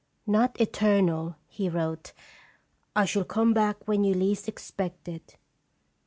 [0.25, 2.11] 'Not eternal,' he wrote;
[2.95, 5.37] M shall come back when you least expect it.'"